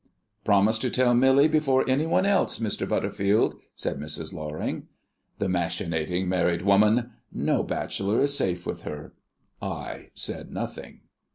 [0.43, 2.89] "Promise to tell Millie before any one else, Mr.
[2.89, 4.33] Butterfield," said Mrs.
[4.33, 4.87] Loring.
[5.37, 7.11] The machinating married woman!
[7.31, 9.13] No bachelor is safe with her.
[9.61, 11.01] I said nothing.